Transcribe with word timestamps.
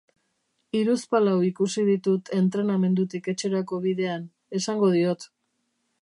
Hiruzpalau 0.77 1.35
ikusi 1.49 1.83
ditut 1.91 2.33
entrenamendutik 2.39 3.29
etxerako 3.35 3.83
bidean, 3.87 4.29
esango 4.61 4.91
diot. 4.99 5.33